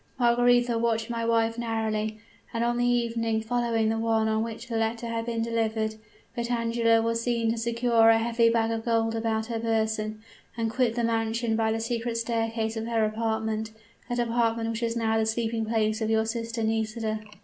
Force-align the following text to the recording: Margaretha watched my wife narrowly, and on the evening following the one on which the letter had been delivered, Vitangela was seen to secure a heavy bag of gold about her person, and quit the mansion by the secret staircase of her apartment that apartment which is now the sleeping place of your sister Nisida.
Margaretha 0.17 0.79
watched 0.79 1.11
my 1.11 1.23
wife 1.23 1.59
narrowly, 1.59 2.17
and 2.55 2.63
on 2.63 2.79
the 2.79 2.87
evening 2.87 3.39
following 3.39 3.89
the 3.89 3.99
one 3.99 4.27
on 4.27 4.41
which 4.41 4.67
the 4.67 4.75
letter 4.75 5.05
had 5.05 5.27
been 5.27 5.43
delivered, 5.43 5.93
Vitangela 6.35 7.03
was 7.03 7.21
seen 7.21 7.51
to 7.51 7.57
secure 7.59 8.09
a 8.09 8.17
heavy 8.17 8.49
bag 8.49 8.71
of 8.71 8.83
gold 8.83 9.13
about 9.13 9.45
her 9.45 9.59
person, 9.59 10.19
and 10.57 10.71
quit 10.71 10.95
the 10.95 11.03
mansion 11.03 11.55
by 11.55 11.71
the 11.71 11.79
secret 11.79 12.17
staircase 12.17 12.75
of 12.75 12.87
her 12.87 13.05
apartment 13.05 13.69
that 14.09 14.17
apartment 14.17 14.71
which 14.71 14.81
is 14.81 14.97
now 14.97 15.19
the 15.19 15.25
sleeping 15.27 15.65
place 15.67 16.01
of 16.01 16.09
your 16.09 16.25
sister 16.25 16.63
Nisida. 16.63 17.19